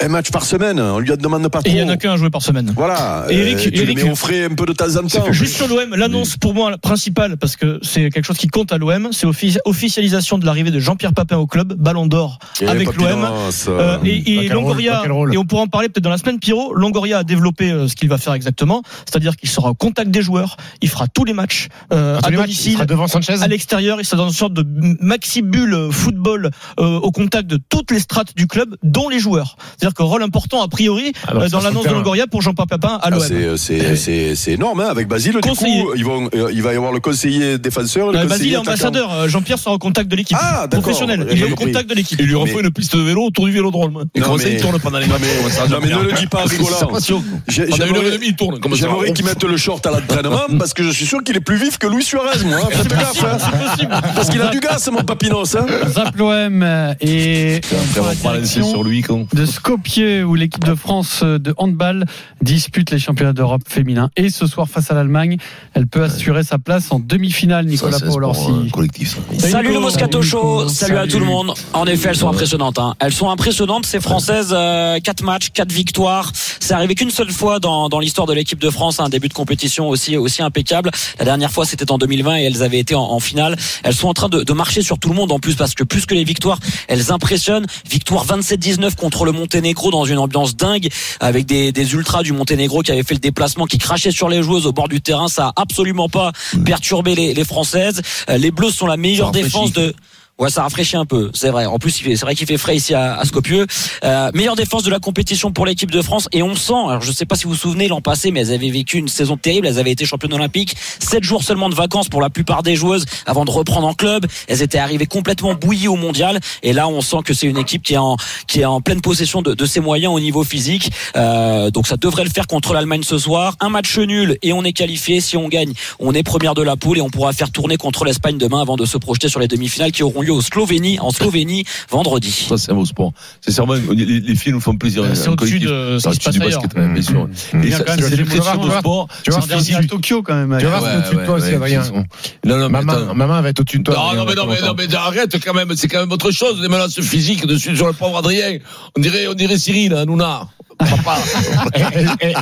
Un 0.00 0.08
match 0.08 0.30
par 0.30 0.44
semaine. 0.44 0.80
On 0.80 0.98
lui 0.98 1.10
demande 1.16 1.48
pas 1.48 1.60
Et 1.60 1.62
trop. 1.62 1.72
il 1.72 1.78
y 1.78 1.82
en 1.82 1.88
a 1.88 1.96
qu'un 1.96 2.12
à 2.12 2.16
jouer 2.16 2.30
par 2.30 2.42
semaine. 2.42 2.72
Voilà. 2.76 3.26
Et 3.30 3.36
Eric- 3.36 3.58
Euh, 3.58 3.70
tu 3.70 3.78
Eric- 3.82 3.98
le 3.98 4.04
mets 4.04 4.10
au 4.10 4.16
frais 4.16 4.44
un 4.44 4.54
peu 4.54 4.66
de 4.66 4.72
temps 4.72 4.96
en 4.96 5.06
temps. 5.06 5.30
Juste 5.32 5.56
sur 5.56 5.68
l'OM, 5.68 5.94
l'annonce 5.94 6.36
pour 6.36 6.54
moi 6.54 6.76
principale, 6.78 7.36
parce 7.36 7.54
que 7.56 7.78
c'est 7.82 8.10
quelque 8.10 8.24
chose 8.24 8.36
qui 8.38 8.48
compte 8.48 8.72
à 8.72 8.78
l'OM, 8.78 9.10
c'est 9.12 9.26
offi- 9.26 9.58
officialisation 9.64 10.38
de 10.38 10.46
l'arrivée 10.46 10.70
de 10.72 10.80
Jean-Pierre 10.80 11.12
Papin 11.14 11.36
au 11.36 11.46
club, 11.46 11.74
Ballon 11.74 12.06
d'Or 12.06 12.38
Et 12.60 12.66
avec 12.66 12.94
l'OM. 12.96 13.28
euh, 13.68 13.98
et, 14.04 14.34
et 14.44 14.48
Longoria, 14.48 15.02
rôle 15.08 15.34
et 15.34 15.38
on 15.38 15.44
pourra 15.44 15.62
en 15.62 15.66
parler 15.68 15.88
peut-être 15.88 16.02
dans 16.04 16.10
la 16.10 16.18
semaine, 16.18 16.38
Pierrot. 16.40 16.74
Longoria 16.74 17.18
a 17.18 17.24
développé 17.24 17.70
euh, 17.70 17.86
ce 17.86 17.94
qu'il 17.94 18.08
va 18.08 18.18
faire 18.18 18.34
exactement, 18.34 18.82
c'est-à-dire 19.06 19.36
qu'il 19.36 19.48
sera 19.48 19.70
au 19.70 19.74
contact 19.74 20.10
des 20.10 20.22
joueurs, 20.22 20.56
il 20.80 20.88
fera 20.88 21.06
tous 21.06 21.24
les 21.24 21.32
matchs 21.32 21.68
euh, 21.92 22.18
à 22.22 22.30
les 22.30 22.36
matchs, 22.36 22.46
il 22.48 22.52
domicile, 22.54 22.72
sera 22.74 22.86
devant 22.86 23.06
Sanchez. 23.06 23.40
à 23.40 23.46
l'extérieur, 23.46 24.00
il 24.00 24.04
sera 24.04 24.16
dans 24.16 24.28
une 24.28 24.34
sorte 24.34 24.54
de 24.54 24.64
maxi 25.00 25.42
bulle 25.42 25.74
euh, 25.74 25.90
football 25.90 26.50
euh, 26.80 26.98
au 26.98 27.10
contact 27.12 27.46
de 27.48 27.58
toutes 27.68 27.90
les 27.92 28.00
strates 28.00 28.34
du 28.36 28.46
club, 28.48 28.76
dont 28.82 29.08
les 29.08 29.18
joueurs. 29.20 29.56
C'est-à-dire 29.78 29.91
que 29.94 30.02
rôle 30.02 30.22
important 30.22 30.62
a 30.62 30.68
priori 30.68 31.12
Ah, 31.26 31.32
euh, 31.36 31.48
dans 31.48 31.60
l'annonce 31.60 31.84
de. 31.84 31.90
Longoria 31.90 32.26
pour 32.26 32.42
Jean-Pierre 32.42 32.66
Papin 32.66 32.94
à 32.94 33.00
Ah, 33.02 33.10
l'OM. 33.10 33.20
c'est, 33.20 33.56
c'est, 33.56 33.96
c'est, 34.02 34.34
c'est 34.34 34.52
énorme, 34.52 34.80
hein. 34.80 34.88
Avec 34.90 35.08
Basile, 35.08 35.34
du 35.34 35.40
coup, 35.50 35.90
ils 35.96 36.04
vont, 36.04 36.28
euh, 36.34 36.50
il 36.52 36.62
va 36.62 36.72
y 36.72 36.76
avoir 36.76 36.92
le 36.92 37.00
conseiller 37.00 37.58
défenseur, 37.58 38.10
le 38.12 38.18
Euh, 38.18 38.22
conseiller 38.22 38.28
Basile 38.38 38.52
est 38.52 38.56
ambassadeur. 38.56 39.12
Euh, 39.12 39.28
Jean-Pierre 39.28 39.58
sera 39.58 39.74
au 39.74 39.78
contact 39.78 40.10
de 40.10 40.16
l'équipe. 40.16 40.36
Ah, 40.40 40.66
d'accord. 40.66 40.82
Professionnel. 40.82 41.26
J'ai 41.30 41.36
Il 41.36 41.42
est 41.44 41.52
au 41.52 41.54
contact 41.56 41.88
de 41.88 41.94
l'équipe. 41.94 42.18
Il 42.20 42.26
lui 42.26 42.34
Mais- 42.34 42.40
refait 42.40 42.60
une 42.60 42.70
piste 42.70 42.96
de 42.96 43.02
vélo 43.02 43.24
autour 43.26 43.46
du 43.46 43.52
vélodrome. 43.52 44.04
Et 44.14 44.20
ça, 44.20 44.28
mais- 44.38 44.52
il 44.54 44.60
tourne 44.60 44.78
pendant 44.80 44.98
les 44.98 45.06
Non, 45.06 45.12
matchs 45.14 45.22
mais- 45.22 45.68
non, 45.68 45.78
mais 45.82 45.88
ne 45.88 46.10
le 46.10 46.12
dis 46.12 46.26
pas 46.26 46.44
rigolant. 46.44 46.76
Pendant 46.80 46.98
une 46.98 47.14
heure 47.14 47.22
et 47.48 47.50
J'aimerais, 47.76 48.10
demie, 48.12 48.26
il 48.28 48.36
tourne. 48.36 48.58
Comment 48.60 48.74
ça 48.76 48.82
j'aimerais 48.82 49.12
qu'il 49.12 49.24
mette 49.24 49.42
le 49.44 49.56
short 49.56 49.86
à 49.86 49.90
l'entraînement 49.90 50.40
parce 50.58 50.72
que 50.74 50.82
je 50.82 50.90
suis 50.90 51.06
sûr 51.06 51.22
qu'il 51.24 51.36
est 51.36 51.40
plus 51.40 51.56
vif 51.56 51.78
que 51.78 51.86
Luis 51.86 52.04
Suarez, 52.04 52.38
moi. 52.44 52.58
hein. 52.62 52.68
Faites 52.70 52.88
gaffe, 52.88 53.24
hein. 53.24 53.98
Parce 54.14 54.28
qu'il 54.30 54.40
a 54.40 54.48
du 54.48 54.60
gaz, 54.60 54.88
mon 54.92 55.02
papinos, 55.04 55.54
hein. 55.56 55.66
Zap 55.88 56.16
l'OM 56.16 56.64
et 57.00 57.60
on 57.98 58.02
va 58.02 58.44
sur 58.44 58.84
lui. 58.84 59.02
con. 59.02 59.26
de 59.32 59.46
Skopje 59.72 60.22
où 60.26 60.34
l'équipe 60.34 60.64
de 60.64 60.74
France 60.74 61.22
de 61.22 61.54
handball 61.56 62.04
dispute 62.42 62.90
les 62.90 62.98
championnats 62.98 63.32
d'Europe 63.32 63.62
féminins 63.66 64.10
et 64.16 64.28
ce 64.28 64.46
soir 64.46 64.68
face 64.68 64.90
à 64.90 64.94
l'Allemagne 64.94 65.38
elle 65.72 65.86
peut 65.86 66.02
assurer 66.02 66.42
sa 66.44 66.58
place 66.58 66.92
en 66.92 66.98
demi-finale 66.98 67.64
Nicolas 67.64 67.98
Paolorsi 67.98 68.50
euh, 68.50 68.68
collectif. 68.70 69.16
ça. 69.38 69.48
Salut 69.48 69.68
Nico. 69.68 69.80
le 69.80 69.80
Moscato 69.80 70.20
Show, 70.20 70.68
salut, 70.68 70.96
à 70.96 70.98
Salut. 71.00 71.12
tout 71.12 71.18
le 71.20 71.24
monde. 71.24 71.54
En 71.72 71.86
effet, 71.86 72.10
elles 72.10 72.16
sont 72.16 72.28
impressionnantes. 72.28 72.78
Hein. 72.78 72.94
Elles 72.98 73.14
sont 73.14 73.30
impressionnantes, 73.30 73.86
ces 73.86 73.98
Françaises. 74.00 74.50
euh, 74.52 75.00
quatre 75.00 75.22
matchs, 75.22 75.48
quatre 75.54 75.72
victoires. 75.72 76.30
C'est 76.60 76.74
arrivé 76.74 76.94
qu'une 76.94 77.10
seule 77.10 77.30
fois 77.30 77.58
dans, 77.58 77.88
dans 77.88 77.98
l'histoire 77.98 78.26
de 78.26 78.34
l'équipe 78.34 78.58
de 78.60 78.68
France, 78.68 79.00
un 79.00 79.08
début 79.08 79.28
de 79.28 79.32
compétition 79.34 79.88
aussi 79.88 80.18
aussi 80.18 80.42
impeccable. 80.42 80.90
La 81.18 81.24
dernière 81.24 81.50
fois, 81.50 81.64
c'était 81.64 81.90
en 81.90 81.96
2020 81.96 82.36
et 82.36 82.42
elles 82.44 82.62
avaient 82.62 82.78
été 82.78 82.94
en, 82.94 83.04
en 83.04 83.20
finale. 83.20 83.56
Elles 83.84 83.94
sont 83.94 84.08
en 84.08 84.14
train 84.14 84.28
de, 84.28 84.42
de 84.42 84.52
marcher 84.52 84.82
sur 84.82 84.98
tout 84.98 85.08
le 85.08 85.14
monde 85.14 85.32
en 85.32 85.38
plus 85.38 85.54
parce 85.54 85.74
que 85.74 85.82
plus 85.84 86.04
que 86.04 86.14
les 86.14 86.24
victoires, 86.24 86.58
elles 86.88 87.10
impressionnent. 87.10 87.66
Victoire 87.88 88.26
27-19 88.26 88.96
contre 88.96 89.24
le 89.24 89.32
Monténégro 89.32 89.61
dans 89.90 90.04
une 90.04 90.18
ambiance 90.18 90.56
dingue 90.56 90.88
avec 91.20 91.46
des, 91.46 91.72
des 91.72 91.92
ultras 91.94 92.22
du 92.22 92.32
Monténégro 92.32 92.82
qui 92.82 92.92
avaient 92.92 93.02
fait 93.02 93.14
le 93.14 93.20
déplacement, 93.20 93.66
qui 93.66 93.78
crachaient 93.78 94.10
sur 94.10 94.28
les 94.28 94.42
joueuses 94.42 94.66
au 94.66 94.72
bord 94.72 94.88
du 94.88 95.00
terrain. 95.00 95.28
Ça 95.28 95.48
a 95.48 95.62
absolument 95.62 96.08
pas 96.08 96.32
perturbé 96.64 97.14
les, 97.14 97.34
les 97.34 97.44
Françaises. 97.44 98.02
Euh, 98.28 98.38
Les 98.38 98.50
Bleus 98.50 98.70
sont 98.70 98.86
la 98.86 98.96
meilleure 98.96 99.30
défense 99.30 99.72
de 99.72 99.94
Ouais, 100.42 100.50
ça 100.50 100.62
rafraîchit 100.64 100.96
un 100.96 101.04
peu, 101.04 101.30
c'est 101.34 101.50
vrai. 101.50 101.66
En 101.66 101.78
plus, 101.78 101.92
c'est 101.92 102.20
vrai 102.20 102.34
qu'il 102.34 102.48
fait 102.48 102.58
frais 102.58 102.74
ici 102.74 102.94
à, 102.94 103.16
à 103.16 103.24
Skopje. 103.24 103.64
Euh, 104.02 104.30
meilleure 104.34 104.56
défense 104.56 104.82
de 104.82 104.90
la 104.90 104.98
compétition 104.98 105.52
pour 105.52 105.66
l'équipe 105.66 105.92
de 105.92 106.02
France 106.02 106.28
et 106.32 106.42
on 106.42 106.56
sent. 106.56 106.72
Alors, 106.72 107.00
je 107.00 107.12
sais 107.12 107.26
pas 107.26 107.36
si 107.36 107.44
vous 107.44 107.50
vous 107.50 107.56
souvenez 107.56 107.86
l'an 107.86 108.00
passé, 108.00 108.32
mais 108.32 108.40
elles 108.40 108.52
avaient 108.52 108.70
vécu 108.70 108.98
une 108.98 109.06
saison 109.06 109.36
terrible. 109.36 109.68
Elles 109.68 109.78
avaient 109.78 109.92
été 109.92 110.04
championnes 110.04 110.32
olympiques. 110.32 110.74
Sept 110.98 111.22
jours 111.22 111.44
seulement 111.44 111.68
de 111.68 111.76
vacances 111.76 112.08
pour 112.08 112.20
la 112.20 112.28
plupart 112.28 112.64
des 112.64 112.74
joueuses 112.74 113.04
avant 113.24 113.44
de 113.44 113.52
reprendre 113.52 113.86
en 113.86 113.94
club. 113.94 114.26
Elles 114.48 114.62
étaient 114.62 114.78
arrivées 114.78 115.06
complètement 115.06 115.54
bouillies 115.54 115.86
au 115.86 115.94
mondial 115.94 116.40
et 116.64 116.72
là, 116.72 116.88
on 116.88 117.02
sent 117.02 117.18
que 117.24 117.34
c'est 117.34 117.46
une 117.46 117.58
équipe 117.58 117.84
qui 117.84 117.94
est 117.94 117.98
en 117.98 118.16
qui 118.48 118.62
est 118.62 118.64
en 118.64 118.80
pleine 118.80 119.00
possession 119.00 119.42
de, 119.42 119.54
de 119.54 119.64
ses 119.64 119.78
moyens 119.78 120.12
au 120.12 120.18
niveau 120.18 120.42
physique. 120.42 120.90
Euh, 121.14 121.70
donc, 121.70 121.86
ça 121.86 121.96
devrait 121.96 122.24
le 122.24 122.30
faire 122.30 122.48
contre 122.48 122.74
l'Allemagne 122.74 123.04
ce 123.04 123.16
soir. 123.16 123.54
Un 123.60 123.68
match 123.68 123.96
nul 123.96 124.38
et 124.42 124.52
on 124.52 124.64
est 124.64 124.72
qualifié. 124.72 125.20
Si 125.20 125.36
on 125.36 125.46
gagne, 125.46 125.72
on 126.00 126.14
est 126.14 126.24
première 126.24 126.54
de 126.54 126.62
la 126.62 126.74
poule 126.74 126.98
et 126.98 127.00
on 127.00 127.10
pourra 127.10 127.32
faire 127.32 127.52
tourner 127.52 127.76
contre 127.76 128.04
l'Espagne 128.04 128.38
demain 128.38 128.60
avant 128.60 128.74
de 128.74 128.86
se 128.86 128.98
projeter 128.98 129.28
sur 129.28 129.38
les 129.38 129.46
demi-finales 129.46 129.92
qui 129.92 130.02
auront 130.02 130.20
lieu 130.20 130.31
au 130.32 130.40
Slovénie 130.42 130.98
en 131.00 131.10
Slovénie 131.10 131.64
vendredi. 131.90 132.30
Ça, 132.48 132.56
c'est 132.58 132.72
un 132.72 132.74
beau 132.74 132.84
sport. 132.84 133.12
C'est 133.40 133.52
sûrement, 133.52 133.74
les, 133.74 134.04
les 134.20 134.34
filles 134.34 134.52
nous 134.52 134.60
font 134.60 134.76
plaisir. 134.76 135.04
C'est 135.14 135.28
en 135.28 135.32
au-dessus 135.32 135.60
de 135.60 135.98
ce 135.98 136.10
C'est 136.10 136.10
qui 136.10 136.16
se 136.16 136.24
passe 136.24 136.34
du 136.34 136.40
basket, 136.40 136.74
bien 136.74 137.02
sûr. 137.02 137.26
Mmh. 137.26 137.62
Et 137.62 137.66
Bien, 137.66 137.78
ça, 137.78 137.84
quand 137.84 137.90
même, 137.92 138.00
c'est 138.00 138.10
c'est 138.10 138.16
le 138.16 138.24
de 138.24 138.30
tu 138.72 138.78
sport. 138.78 139.08
Tu 139.24 139.32
C'est 139.32 139.48
dernier 139.48 139.74
à 139.74 139.82
Tokyo 139.84 140.22
quand 140.22 140.34
même 140.34 140.58
Tu 140.58 140.66
vas 140.66 140.78
voir, 140.78 140.90
c'est 140.90 140.98
au-dessus 140.98 141.16
de 141.16 141.26
toi 141.26 141.68
ils 141.68 141.84
sont- 141.84 142.04
Non, 142.44 142.56
non, 142.58 142.68
Maman, 142.68 143.14
maman 143.14 143.42
va 143.42 143.48
être 143.48 143.60
au-dessus 143.60 143.78
de 143.78 143.84
toi. 143.84 143.94
Non, 143.94 144.24
mais 144.26 144.34
non, 144.34 144.46
mais, 144.46 144.60
non, 144.60 144.74
mais 144.76 144.94
arrête 144.94 145.36
quand 145.44 145.54
même, 145.54 145.72
c'est 145.76 145.88
quand 145.88 146.00
même 146.00 146.12
autre 146.12 146.30
chose, 146.30 146.60
les 146.60 146.68
menaces 146.68 147.00
physiques 147.00 147.46
dessus 147.46 147.76
sur 147.76 147.86
le 147.86 147.92
pauvre 147.92 148.18
Adrien. 148.18 148.58
On 148.96 149.00
dirait, 149.00 149.26
on 149.26 149.34
dirait 149.34 149.58
Cyril, 149.58 149.94
hein, 149.94 150.04
Nouna. 150.04 150.48
Papa. 150.84 151.18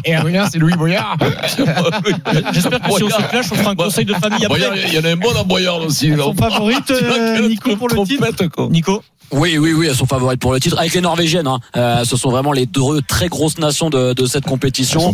Et, 0.05 0.13
et- 0.13 0.41
c'est 0.51 0.59
Louis 0.59 0.75
Boyard. 0.75 1.17
J'espère 2.53 2.81
que 2.81 2.91
si 2.93 3.03
on 3.05 3.11
se 3.11 3.29
clash, 3.29 3.47
on 3.53 3.55
fera 3.55 3.71
un 3.71 3.77
conseil 3.77 4.05
de 4.05 4.15
famille 4.15 4.47
Boyard, 4.47 4.73
après. 4.73 4.85
il 4.89 4.95
y 4.95 4.99
en 4.99 5.05
a 5.05 5.13
un 5.13 5.17
bon 5.17 5.33
dans 5.33 5.45
Boyard 5.45 5.81
aussi. 5.83 6.13
son 6.17 6.35
favorite 6.35 6.91
euh, 6.91 7.49
Nico 7.49 7.77
pour 7.77 7.89
le 7.89 8.05
titre 8.05 8.69
Nico 8.71 9.03
Oui, 9.33 9.59
oui, 9.59 9.73
oui, 9.73 9.87
elles 9.89 9.95
sont 9.97 10.07
favorites 10.07 10.41
pour 10.41 10.53
le 10.53 10.61
titre. 10.61 10.79
Avec 10.79 10.95
les 10.95 11.01
Norvégiennes, 11.01 11.47
hein. 11.47 11.61
Euh, 11.77 12.05
ce 12.05 12.17
sont 12.17 12.31
vraiment 12.31 12.53
les 12.53 12.67
deux 12.67 13.01
très 13.07 13.29
grosses 13.29 13.59
nations 13.59 13.91
de, 13.91 14.13
de 14.13 14.27
cette 14.27 14.45
compétition. 14.45 15.13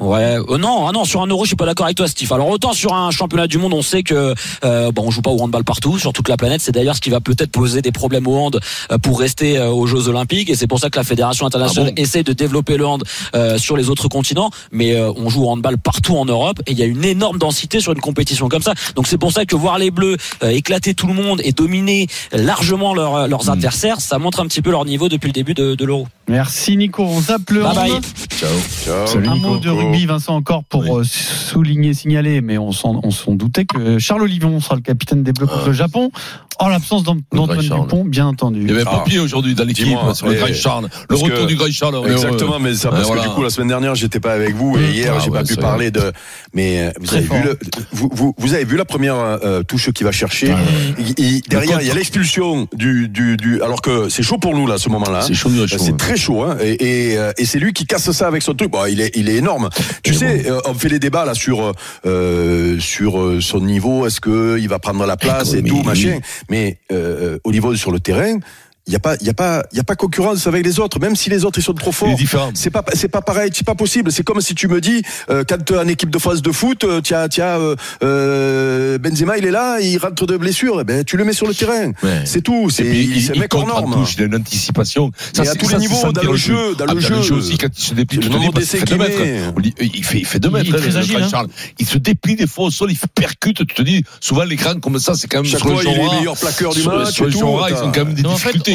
Ouais, 0.00 0.36
euh, 0.38 0.58
non, 0.58 0.86
ah 0.86 0.92
non, 0.92 1.04
sur 1.04 1.22
un 1.22 1.26
euro, 1.26 1.42
je 1.42 1.48
suis 1.48 1.56
pas 1.56 1.66
d'accord 1.66 1.86
avec 1.86 1.96
toi, 1.96 2.06
Steve. 2.06 2.32
Alors 2.32 2.48
autant 2.48 2.72
sur 2.72 2.94
un 2.94 3.10
championnat 3.10 3.48
du 3.48 3.58
monde, 3.58 3.74
on 3.74 3.82
sait 3.82 4.04
que 4.04 4.32
euh, 4.64 4.92
bon, 4.92 5.06
on 5.06 5.10
joue 5.10 5.22
pas 5.22 5.30
au 5.30 5.40
handball 5.40 5.64
partout, 5.64 5.98
sur 5.98 6.12
toute 6.12 6.28
la 6.28 6.36
planète. 6.36 6.60
C'est 6.60 6.70
d'ailleurs 6.70 6.94
ce 6.94 7.00
qui 7.00 7.10
va 7.10 7.20
peut-être 7.20 7.50
poser 7.50 7.82
des 7.82 7.90
problèmes 7.90 8.28
au 8.28 8.36
hand 8.36 8.60
euh, 8.92 8.98
pour 8.98 9.18
rester 9.18 9.58
euh, 9.58 9.70
aux 9.70 9.88
Jeux 9.88 10.06
Olympiques, 10.06 10.50
et 10.50 10.54
c'est 10.54 10.68
pour 10.68 10.78
ça 10.78 10.88
que 10.88 10.98
la 10.98 11.04
fédération 11.04 11.46
internationale 11.46 11.88
Ah 11.90 11.94
bon 11.96 12.00
essaie 12.02 12.22
de 12.22 12.32
développer 12.32 12.76
le 12.76 12.86
hand 12.86 13.02
euh, 13.34 13.58
sur 13.58 13.76
les 13.76 13.90
autres 13.90 14.06
continents. 14.06 14.50
Mais 14.70 14.94
euh, 14.94 15.10
on 15.16 15.28
joue 15.30 15.44
au 15.44 15.48
handball 15.48 15.78
partout 15.78 16.16
en 16.16 16.26
Europe, 16.26 16.60
et 16.68 16.72
il 16.72 16.78
y 16.78 16.82
a 16.82 16.86
une 16.86 17.04
énorme 17.04 17.38
densité 17.38 17.80
sur 17.80 17.92
une 17.92 18.00
compétition 18.00 18.48
comme 18.48 18.62
ça. 18.62 18.74
Donc 18.94 19.08
c'est 19.08 19.18
pour 19.18 19.32
ça 19.32 19.46
que 19.46 19.56
voir 19.56 19.80
les 19.80 19.90
Bleus 19.90 20.16
euh, 20.44 20.50
éclater 20.50 20.94
tout 20.94 21.08
le 21.08 21.14
monde 21.14 21.40
et 21.42 21.50
dominer 21.50 22.06
largement 22.32 22.94
leurs 22.94 23.26
leurs 23.26 23.50
adversaires, 23.50 24.00
ça 24.00 24.18
montre 24.18 24.38
un 24.38 24.46
petit 24.46 24.62
peu 24.62 24.70
leur 24.70 24.84
niveau 24.84 25.08
depuis 25.08 25.26
le 25.26 25.32
début 25.32 25.54
de, 25.54 25.74
de 25.74 25.84
l'euro. 25.84 26.06
Merci 26.28 26.76
Nico 26.76 27.02
on 27.04 27.20
zappe 27.20 27.50
le 27.50 27.62
Bye. 27.62 27.90
Ciao. 28.38 28.48
Ciao. 28.84 29.06
Salut. 29.06 29.28
un 29.28 29.34
Nico. 29.34 29.48
mot 29.48 29.56
de 29.58 29.70
rugby 29.70 30.06
Vincent 30.06 30.34
encore 30.36 30.64
pour 30.64 30.82
Oui. 30.88 31.00
euh, 31.00 31.04
souligner 31.04 31.94
signaler 31.94 32.40
mais 32.40 32.58
on 32.58 32.72
s'en 32.72 33.00
doutait 33.32 33.64
que 33.64 33.98
Charles 33.98 34.22
Olivon 34.22 34.60
sera 34.60 34.76
le 34.76 34.82
capitaine 34.82 35.22
des 35.22 35.32
Bleus 35.32 35.46
contre 35.46 35.62
Ah. 35.64 35.68
le 35.68 35.72
Japon 35.72 36.10
en 36.60 36.68
l'absence 36.68 37.04
d'Antoine. 37.04 37.60
Dupont 37.60 38.04
bien 38.04 38.26
entendu 38.26 38.62
Il 38.62 38.68
y 38.68 38.72
avait 38.72 38.82
un 38.82 38.90
Ah. 38.90 38.96
papier 38.98 39.20
aujourd'hui 39.20 39.54
dans 39.54 39.62
l'équipe 39.64 39.86
sur 40.14 40.26
le 40.28 40.34
Grand 40.34 40.52
Charles. 40.52 40.88
Le 41.08 41.14
retour 41.16 41.38
que- 41.38 41.46
du 41.46 41.54
Grand 41.56 41.70
Charles. 41.70 42.10
Exactement, 42.10 42.58
mais 42.58 42.74
ça 42.74 42.90
parce 42.90 43.06
voilà. 43.06 43.22
que 43.22 43.28
du 43.28 43.34
coup 43.34 43.42
la 43.44 43.50
semaine 43.50 43.68
dernière 43.68 43.94
j'étais 43.94 44.18
pas 44.20 44.32
avec 44.32 44.54
vous 44.56 44.76
et 44.76 44.90
hier 44.92 45.14
Ah 45.16 45.20
j'ai 45.24 45.30
ouais, 45.30 45.38
pas 45.38 45.44
pu 45.44 45.54
parler 45.56 45.90
de. 45.92 46.12
Mais 46.54 46.80
euh, 46.88 46.90
vous 47.00 47.14
avez 47.14 47.22
vu 47.26 47.42
le, 47.44 47.58
vous, 47.92 48.10
vous, 48.12 48.34
vous 48.36 48.54
avez 48.54 48.64
vu 48.64 48.76
la 48.76 48.84
première 48.84 49.14
euh, 49.14 49.62
touche 49.62 49.92
qu'il 49.92 50.04
va 50.04 50.10
chercher. 50.12 50.52
Il- 50.98 51.14
il- 51.18 51.42
derrière 51.48 51.80
il 51.80 51.86
y 51.86 51.90
a 51.90 51.94
l'expulsion 51.94 52.66
du, 52.74 53.08
du 53.08 53.36
du 53.36 53.62
alors 53.62 53.80
que 53.80 54.08
c'est 54.08 54.22
chaud 54.24 54.38
pour 54.38 54.54
nous 54.56 54.66
là 54.66 54.74
à 54.74 54.78
ce 54.78 54.88
moment-là. 54.88 55.20
C'est 55.22 55.34
chaud, 55.34 55.50
chaud. 55.66 55.76
C'est 55.78 55.96
très 55.96 56.16
chaud, 56.18 56.42
hein, 56.42 56.58
et, 56.60 57.12
et, 57.12 57.18
euh, 57.18 57.32
et 57.38 57.46
c'est 57.46 57.58
lui 57.58 57.72
qui 57.72 57.86
casse 57.86 58.10
ça 58.10 58.26
avec 58.26 58.42
son 58.42 58.54
truc. 58.54 58.70
Bon, 58.70 58.84
il 58.86 59.00
est, 59.00 59.16
il 59.16 59.28
est 59.28 59.36
énorme. 59.36 59.70
Tu 60.02 60.12
sais, 60.14 60.50
euh, 60.50 60.60
on 60.66 60.74
fait 60.74 60.88
les 60.88 60.98
débats 60.98 61.24
là 61.24 61.34
sur 61.34 61.72
euh, 62.04 62.78
sur 62.78 63.20
euh, 63.20 63.40
son 63.40 63.60
niveau. 63.60 64.06
Est-ce 64.06 64.20
que 64.20 64.58
il 64.58 64.68
va 64.68 64.78
prendre 64.78 65.06
la 65.06 65.16
place 65.16 65.54
et 65.54 65.62
mais 65.62 65.68
tout 65.68 65.82
machin? 65.82 66.18
Mais 66.50 66.78
euh, 66.92 67.38
au 67.44 67.52
niveau 67.52 67.74
sur 67.74 67.90
le 67.90 68.00
terrain, 68.00 68.38
il 68.88 68.92
y 68.92 68.96
a 68.96 68.98
pas, 68.98 69.14
il 69.20 69.26
y 69.26 69.30
a 69.30 69.34
pas, 69.34 69.62
il 69.70 69.76
y 69.76 69.80
a 69.80 69.84
pas 69.84 69.94
concurrence 69.94 70.46
avec 70.46 70.64
les 70.64 70.80
autres. 70.80 70.98
Même 70.98 71.14
si 71.14 71.30
les 71.30 71.44
autres 71.44 71.58
ils 71.58 71.62
sont 71.62 71.74
trop 71.74 71.92
forts. 71.92 72.08
C'est 72.54 72.70
pas, 72.70 72.84
c'est 72.94 73.08
pas 73.08 73.20
pareil, 73.22 73.50
c'est 73.54 73.64
pas 73.66 73.74
possible. 73.76 74.10
C'est 74.10 74.22
comme 74.24 74.40
si 74.40 74.54
tu 74.54 74.66
me 74.66 74.80
dis, 74.80 75.02
euh, 75.30 75.44
quand 75.48 75.62
tu 75.64 75.76
as 75.76 75.82
une 75.82 75.90
équipe 75.90 76.10
de 76.10 76.18
phase 76.18 76.42
de 76.42 76.50
foot, 76.50 76.82
euh, 76.84 77.00
tu 77.00 77.14
as, 77.14 77.28
tu 77.28 77.40
as 77.42 77.58
euh, 77.58 77.76
euh, 78.02 78.98
Benzema, 78.98 79.38
il 79.38 79.44
est 79.46 79.50
là, 79.50 79.78
il 79.80 79.98
rentre 79.98 80.26
de 80.26 80.36
blessure, 80.36 80.78
eh 80.80 80.84
ben 80.84 81.04
tu 81.04 81.16
le 81.16 81.24
mets 81.24 81.32
sur 81.32 81.46
le 81.46 81.54
terrain. 81.54 81.92
Ouais. 82.02 82.22
C'est 82.24 82.40
tout. 82.42 82.70
C'est 82.70 82.84
c'est 83.20 83.36
mec 83.38 83.54
hors 83.54 83.62
contre 83.64 83.76
en 83.76 83.88
norme. 83.88 84.02
touche, 84.04 84.16
une 84.18 84.34
anticipation. 84.34 85.08
À 85.38 85.44
c'est- 85.44 85.56
tous 85.58 85.66
ça, 85.68 85.72
les 85.76 85.80
niveaux, 85.80 85.94
sentir 85.94 86.22
dans 86.24 86.30
le 86.30 86.36
jeu, 86.36 86.74
dans 86.74 86.86
Ah, 86.88 86.94
le 86.94 87.00
jeu. 87.00 87.16
aussi, 87.34 87.58
quand 87.58 87.68
il 87.76 87.82
se 87.82 87.94
déplie, 87.94 88.18
Le 88.18 88.28
nombre 88.28 88.52
d'essais 88.54 88.78
qu'il 88.82 88.98
Il 89.80 90.04
fait, 90.04 90.18
il 90.20 90.26
fait 90.26 90.38
deux 90.40 90.50
mètres, 90.50 90.66
il 90.68 90.74
est 90.74 90.78
hein, 90.78 90.80
très 90.80 90.96
agile, 90.96 91.16
hein. 91.32 91.46
Il 91.78 91.86
se 91.86 91.98
déplie 91.98 92.36
des 92.36 92.46
fois 92.46 92.66
au 92.66 92.70
sol, 92.70 92.90
il 92.90 92.98
percute, 93.14 93.58
tu 93.66 93.74
te 93.74 93.82
dis, 93.82 94.04
souvent 94.20 94.44
l'écran 94.44 94.74
comme 94.80 94.98
ça, 94.98 95.14
c'est 95.14 95.26
quand 95.28 95.38
même 95.38 95.44
Chaque 95.46 95.60
sur 95.60 95.68
le 95.68 95.74
fois, 95.74 95.82
il 95.84 95.90
est 95.90 95.94
Jura, 96.02 96.16
meilleur 96.16 96.36
plaqueur 96.36 96.72
du 96.74 96.80
sur- 96.80 96.96
match 96.96 97.12
Sur 97.12 97.24
et 97.24 97.26
le 97.28 97.32
tout, 97.32 97.38
Jura, 97.38 97.70
ils 97.70 97.74
ont 97.76 97.92
quand 97.92 98.04
même 98.04 98.14
des 98.14 98.22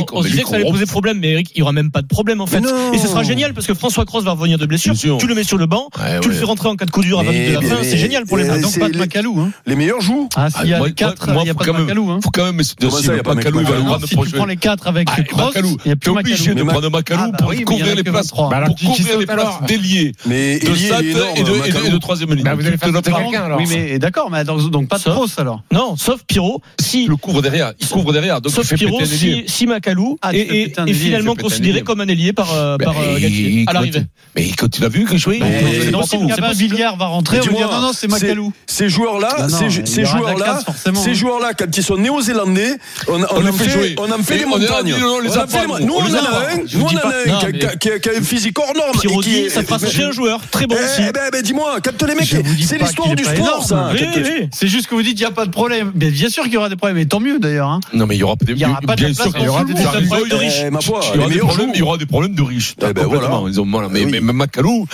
difficultés. 0.06 0.16
on, 0.16 0.20
on 0.20 0.24
se 0.24 0.28
disait 0.30 0.44
que 0.44 0.50
ça 0.50 0.56
allait 0.56 0.70
poser 0.72 0.86
problème, 0.86 1.20
mais 1.20 1.32
Eric, 1.32 1.52
il 1.56 1.60
y 1.60 1.62
aura 1.62 1.72
même 1.72 1.92
pas 1.92 2.02
de 2.02 2.08
problème 2.08 2.42
en 2.42 2.48
fait. 2.48 2.62
Et 2.94 2.98
ce 2.98 3.08
sera 3.08 3.24
génial 3.24 3.54
parce 3.54 3.68
que 3.68 3.74
François 3.74 4.06
Cross 4.06 4.24
va 4.24 4.32
revenir 4.32 4.58
de 4.58 4.66
blessure. 4.66 4.94
Tu 4.98 5.28
le 5.28 5.36
mets 5.36 5.44
sur 5.44 5.58
le 5.58 5.66
banc, 5.66 5.90
Ouais, 5.98 6.20
tu 6.20 6.28
le 6.30 6.34
ouais. 6.34 6.40
fais 6.40 6.46
rentrer 6.46 6.70
en 6.70 6.76
cas 6.76 6.86
de 6.86 6.92
coup 6.92 7.02
dur 7.02 7.20
à 7.20 7.24
20 7.24 7.32
Mais 7.32 7.40
minutes 7.40 7.60
de 7.62 7.68
la 7.70 7.76
fin. 7.76 7.84
C'est 7.84 7.98
génial 7.98 8.26
pour 8.26 8.38
les 8.38 8.44
Bleus. 8.46 8.62
donc 8.62 8.80
pas 8.80 8.90
de 8.90 8.98
Macalou 8.98 9.40
hein. 9.40 9.52
Les 9.66 9.76
meilleurs 9.76 10.02
jouent. 10.02 10.30
ah 10.36 10.50
s'il 10.50 10.70
y 10.70 10.74
a 10.74 10.78
moi- 10.78 10.88
les 10.88 10.94
4 10.94 11.32
moi, 11.32 11.42
il 11.44 11.48
y 11.48 11.50
a 11.50 11.54
pas 11.54 11.64
de 11.64 11.70
quand 11.70 11.74
même- 11.74 11.82
Macalou 11.84 12.12
hein 12.12 12.20
Faut 12.24 12.30
quand 12.32 12.46
même, 12.46 12.62
Comment 12.80 12.92
ça, 12.92 13.00
il 13.02 13.06
y 13.08 13.10
a 13.10 13.14
le 13.16 13.24
pas 13.24 13.34
Macalou, 13.36 13.60
il 13.60 13.66
va 13.66 13.72
Macalou 13.80 14.00
le 14.02 14.08
si 14.08 14.16
tu 14.32 14.36
prends 14.38 14.46
les 14.46 14.58
4 14.58 14.88
avec 14.88 15.08
Ah, 15.12 15.24
Cross 15.24 15.46
Macalou. 15.48 15.78
il 15.86 15.90
y 15.90 15.92
a 15.92 15.96
plus 15.96 16.12
obligé 16.12 16.34
Macalou 16.50 16.56
de 16.60 16.64
Mais 16.64 16.72
prendre 16.72 16.90
Macalou 16.90 17.22
Ah, 17.24 17.28
bah 17.32 17.38
pour 17.40 17.50
en 17.50 17.54
couvrir 17.64 17.96
les 17.96 18.04
places, 18.04 18.28
23. 18.28 18.50
Bah 18.50 18.64
pour 18.66 18.76
couvrir 18.76 19.20
les 19.20 19.26
places 19.26 19.62
d'ailier, 19.68 20.12
de 20.26 20.76
Sat 20.76 21.02
et 21.02 21.14
de- 21.14 21.40
et 21.40 21.44
de- 21.44 21.52
Macalou. 21.58 21.86
et 21.86 21.90
de 21.90 21.98
troisième 21.98 22.34
ligne. 22.34 22.44
Bah, 22.44 22.56
vous 22.56 22.66
allez 22.68 22.78
faire 22.78 22.92
le 22.92 23.02
quelqu'un 23.02 23.44
alors. 23.44 23.60
oui 23.60 23.66
mais 23.70 24.00
d'accord 24.00 24.30
mais 24.30 24.44
donc, 24.44 24.88
pas 24.88 24.98
de. 24.98 25.04
Cross 25.04 25.38
alors 25.40 25.64
Non, 25.72 25.96
sauf 25.98 26.22
Pierrot. 26.28 26.62
Si 26.80 27.04
Il 27.04 27.10
le 27.10 27.16
couvre 27.16 27.42
derrière, 27.42 27.74
il 27.80 27.88
couvre 27.88 28.14
derrière, 28.14 28.40
Sauf 28.48 28.74
Pierrot, 28.74 29.04
si, 29.06 29.28
liens. 29.30 29.42
Macalou 29.84 30.18
Ah, 30.22 30.34
ailier, 30.34 30.74
finalement 30.94 31.36
considéré 31.36 31.82
comme 31.82 32.00
un 32.02 32.08
ailier 32.08 32.34
par, 32.34 32.54
euh, 32.54 32.78
par 32.78 32.96
euh, 33.00 33.20
Galtier 33.20 33.50
il- 33.62 33.66
à 33.70 33.74
l'arrivée. 33.74 34.04
Mais 34.36 34.50
quand 34.58 34.70
tu 34.70 34.82
l'as 34.82 34.88
vu 34.90 35.06
Mais 35.40 35.92
non, 35.92 36.00
non, 36.00 36.06
si. 36.06 36.18
Villiers 36.54 36.90
va 36.98 37.06
rentrer, 37.06 37.38
on 37.38 37.42
va 37.42 37.48
Dis-moi, 37.48 37.62
dire 37.68 37.72
non, 37.72 37.82
non, 37.82 37.92
c'est 37.94 38.08
Macalou. 38.08 38.54
Ces 38.66 38.90
joueurs-là, 38.90 39.48
ces, 39.50 39.66
il 40.02 40.06
joueurs-là, 40.06 40.60
ces 40.96 41.14
joueurs-là, 41.16 41.54
quand 41.58 41.76
ils 41.76 41.84
sont 41.84 41.98
néo-zélandais, 41.98 42.78
on, 43.08 43.22
en 43.24 43.28
fait 43.54 43.64
fait, 43.66 43.70
jouer. 43.70 43.96
on 43.98 44.12
en 44.12 44.24
fait 44.24 44.36
Et 44.36 44.40
des 44.40 44.46
montagnes. 44.46 44.96
nous, 45.00 45.06
on 45.08 45.20
en 45.20 45.30
a 45.36 45.42
un, 45.42 45.86
nous, 45.86 45.94
on 45.94 46.86
en 46.86 46.96
a 46.96 47.14
un 47.34 47.76
qui 47.78 47.90
a- 47.90 48.18
un 48.18 48.22
physique 48.22 48.58
hors 48.60 48.74
norme. 48.76 48.92
et 48.96 49.00
qui 49.00 49.08
Pirodi, 49.08 49.50
ça 49.50 49.64
fera 49.64 49.80
sauter 49.80 50.04
un 50.04 50.12
joueur. 50.12 50.40
Très 50.52 50.68
bon 50.68 50.76
aussi. 50.76 51.02
Eh 51.08 51.12
ben, 51.12 51.30
ben, 51.32 51.42
dis-moi, 51.42 51.78
quand 51.84 52.04
les 52.08 52.16
mecs, 52.16 52.34
c'est 52.62 52.78
l'histoire 52.78 53.16
du 53.16 53.24
sport, 53.24 53.64
ça. 53.66 53.92
C'est 54.52 54.68
juste 54.68 54.88
que 54.88 54.96
vous 54.96 55.02
dites 55.04 55.16
qu'il 55.18 55.26
n'y 55.26 55.32
a 55.32 55.36
pas 55.36 55.46
de 55.46 55.52
problème. 55.52 55.92
Bien 55.94 56.30
sûr 56.30 56.44
qu'il 56.44 56.54
y 56.54 56.58
aura 56.58 56.70
des 56.70 56.76
problèmes, 56.76 56.98
et 56.98 57.06
tant 57.06 57.20
mieux 57.20 57.40
d'ailleurs. 57.40 57.80
Non, 57.94 58.06
mais 58.06 58.16
il 58.16 58.20
y 58.20 58.24
aura 58.24 58.36
Il 58.42 58.46
pas 58.86 58.96
de 58.96 59.02
bien 59.02 59.14
le 59.74 59.80
des 59.80 59.86
monde. 59.86 59.94
raisons, 59.96 60.08
problème 60.16 60.30
de 60.30 60.36
riches. 60.36 60.54
Eh, 60.64 60.68
Il 60.68 60.72
y 61.16 61.20
aura 61.20 61.30
des 61.30 61.40
problèmes, 61.40 61.68
jouent. 61.68 61.72
il 61.74 61.80
y 61.80 61.82
aura 61.84 61.98
des 61.98 62.06
problèmes 62.06 62.36
de 62.36 62.42
riches. 62.42 62.76
Eh 62.82 62.94
ben. 62.94 63.08
Ils 63.50 63.60
ont-. 63.60 63.66
Mais, 63.66 63.80
Oui. 64.06 64.12
mais, 64.12 64.20
mais 64.22 64.34
Macalou, 64.34 64.88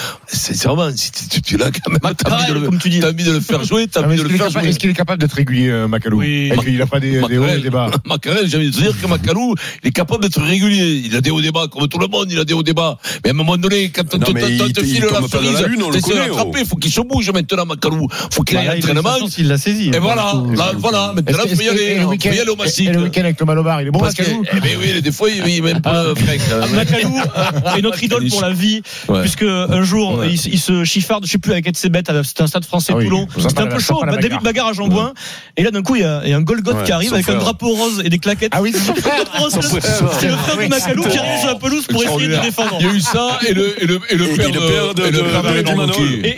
vraiment, 0.66 0.90
si 0.96 1.12
tu, 1.12 1.28
tu, 1.30 1.42
tu 1.42 1.58
l'as 1.58 1.72
quand 1.72 1.90
même, 1.92 2.00
t'as 2.16 2.36
envie, 2.36 2.48
de 2.48 2.54
le- 2.54 2.62
comme 2.62 2.80
tu 2.80 2.90
dis. 2.90 3.00
t'as 3.00 3.10
envie 3.10 3.24
de 3.24 3.32
le 3.34 3.40
faire 3.40 3.64
jouer, 3.64 3.88
t'as 3.88 4.02
Ah, 4.02 4.06
envie 4.06 4.16
Est-ce 4.16 4.24
de 4.24 4.28
qu'il 4.28 4.32
le 4.32 4.36
est, 4.36 4.38
faire 4.38 4.48
capable- 4.48 4.64
jouer. 4.64 4.70
est-ce 4.70 4.80
qu'il 4.80 4.90
est 4.90 4.94
capable 4.94 5.22
d'être 5.22 5.34
régulier, 5.34 5.68
euh, 5.70 5.88
Macalou 5.88 6.22
qu'il 6.22 6.78
n'a 6.78 6.86
pas 6.86 7.00
des, 7.00 7.22
des 7.22 7.38
hauts 7.38 7.48
et 7.48 7.60
des 7.60 7.70
bas 7.70 7.90
Macarel, 8.06 8.48
j'ai 8.48 8.58
envie 8.58 8.70
de 8.72 8.76
te 8.76 8.82
dire 8.82 8.94
que 9.02 9.08
Macalou, 9.08 9.56
il 9.84 9.88
est 9.90 9.92
capable 9.92 10.24
d'être 10.24 10.42
régulier. 10.42 11.02
Il 11.06 11.16
a 11.16 11.22
des 11.22 11.32
hauts 11.32 11.42
débats, 11.42 11.68
comme 11.72 11.88
tout 11.88 12.00
le 12.00 12.08
monde, 12.08 12.28
il 12.32 12.40
a 12.40 12.46
des 12.46 12.54
hauts 12.54 12.64
débats. 12.64 12.98
Mais 13.24 13.32
à 13.32 13.34
un 13.34 13.36
moment 13.36 13.58
donné, 13.58 13.90
quand 13.90 14.04
on 14.14 14.20
te- 14.20 14.32
il- 14.32 14.38
il 14.78 14.86
file 14.86 15.06
la 15.12 15.28
cerise, 15.28 15.62
le 15.62 15.92
t'essaies 15.92 16.14
de 16.14 16.20
l'attraper, 16.20 16.66
faut 16.66 16.76
qu'il 16.78 16.92
se 16.92 17.02
bouge 17.02 17.30
maintenant, 17.32 17.66
Macalou. 17.66 18.08
Faut 18.32 18.44
qu'il 18.44 18.56
Bah, 18.56 18.62
aille 18.62 18.68
là, 18.68 18.72
à 18.74 18.78
il 18.78 18.86
a 18.98 19.18
il 19.38 19.48
l'a 19.48 19.58
saisi. 19.58 19.90
Et 19.94 20.00
voilà, 20.00 20.34
voilà, 20.78 21.14
maintenant, 21.16 21.44
il 21.50 21.56
faut 21.56 21.62
y 21.62 21.70
aller, 21.70 21.82
et 21.84 21.96
le 21.96 22.02
il 22.02 22.04
faut 22.04 22.14
y 22.36 22.40
aller 22.40 22.50
au 22.50 22.54
et- 22.54 22.58
massif. 22.58 22.88
Et 22.90 22.94
le 22.94 23.04
week-end 23.04 23.22
avec 23.22 23.38
Thomas 23.38 23.54
Lobar, 23.56 23.82
il 23.82 23.88
est 23.88 23.92
bon, 23.92 24.02
Macalou 24.02 24.44
eh 24.72 24.76
ben 24.76 24.80
oui, 24.96 25.02
des 25.02 25.12
fois, 25.12 25.30
il 25.30 25.46
il 25.48 25.58
est 25.58 25.62
même 25.62 25.82
pas. 25.82 26.04
Ah, 26.12 26.68
Macalou 26.74 27.18
euh, 27.20 27.76
est 27.78 27.82
notre 27.82 28.04
idole 28.04 28.28
pour 28.30 28.42
la 28.42 28.52
vie, 28.52 28.82
Ouais. 29.08 29.22
puisque 29.22 29.44
un 29.44 29.82
jour 29.84 30.18
Ouais. 30.20 30.30
il, 30.32 30.54
il 30.54 30.60
se 30.60 30.84
chiffarde, 30.84 31.26
je 31.26 31.32
sais 31.32 31.38
plus 31.38 31.52
avec 31.52 31.68
c'est 31.74 31.90
bête, 31.90 32.10
c'était 32.24 32.44
un 32.44 32.48
stade 32.48 32.66
français 32.66 32.92
Ah 32.94 32.98
oui, 32.98 33.06
Toulon, 33.06 33.28
c'était 33.38 33.62
un 33.62 33.68
peu 33.68 33.80
chaud, 33.80 34.02
David 34.06 34.22
bagarre. 34.22 34.42
Bagarre 34.42 34.68
à 34.68 34.74
Jambouin, 34.74 35.14
et 35.58 35.64
là 35.64 35.72
d'un 35.72 35.82
coup 35.82 35.96
il 35.96 36.02
y 36.02 36.06
a, 36.06 36.22
il 36.26 36.30
y 36.30 36.34
a 36.34 36.38
un 36.38 36.42
Golgoth 36.42 36.76
Ouais, 36.76 36.84
qui 36.84 36.92
arrive 36.92 37.14
avec 37.14 37.30
un 37.30 37.36
drapeau 37.36 37.70
rose 37.76 38.02
et 38.04 38.10
des 38.10 38.20
claquettes. 38.20 38.52
Ah 38.56 38.62
oui, 38.62 38.74
c'est 38.74 38.80
c'est 38.80 39.82
c'est 40.20 40.28
le 40.28 40.36
frère 40.38 40.58
de 40.58 40.68
Macalou 40.68 41.04
qui 41.04 41.18
arrive 41.18 41.40
sur 41.40 41.48
la 41.50 41.56
pelouse 41.56 41.86
pour 41.88 42.04
essayer 42.04 42.28
de 42.28 42.36
défendre. 42.42 42.78
Il 42.80 42.86
y 42.86 42.90
a 42.90 42.94
eu 42.94 43.02
ça 43.02 43.40
et 43.48 43.54
le, 43.54 43.82
et 43.82 43.86
le, 43.88 44.00
et 44.10 44.16
le 44.16 44.26
Et 44.26 44.36
père 44.36 44.50
de, 44.52 44.60
père 44.60 44.94
de- 44.94 46.26
et 46.26 46.36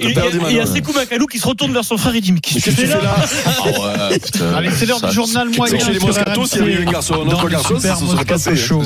il 0.50 0.56
y 0.56 0.60
a. 0.60 0.66
Sekou 0.66 0.94
Macalou 0.94 1.26
qui 1.28 1.38
se 1.40 1.48
retourne 1.48 1.74
vers 1.74 1.84
son 1.84 1.98
frère 1.98 2.16
et 2.16 2.22
dit 2.22 2.32
Mais 2.32 2.40
qu'est-ce 2.40 2.66
que 2.66 2.72
fais 2.72 2.86
là 2.88 3.00
Ah. 3.66 4.10
Allez, 4.58 4.70
c'est 4.76 4.86
l'heure 4.86 5.02
du 5.02 5.12
journal 5.14 5.48
c'est- 5.52 5.58
moyen. 5.58 5.80
Chez 5.80 5.94
les 5.94 6.00
sur 6.00 6.08
Moscato, 6.08 6.46
s'il 6.46 6.60
y 6.60 6.64
avait 6.74 6.88
un 6.88 6.92
garçon, 6.92 7.26
notre 7.26 7.46
le 7.46 7.52
garçon, 7.52 7.80
ça 7.80 7.96
se 7.96 8.21
serait 8.24 8.34
Moscato 8.34 8.51
passé. 8.51 8.56
Show. 8.56 8.80